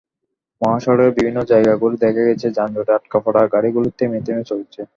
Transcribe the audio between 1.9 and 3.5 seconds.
দেখা গেছে, যানজটে আটকা পড়া